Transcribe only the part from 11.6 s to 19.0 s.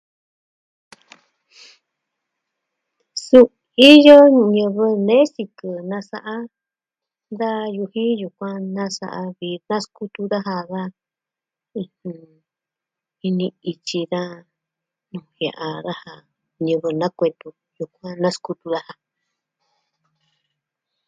ɨjɨn... ini ityi da najia'a daja, ñivɨ nakutu yukuan naskutu daja.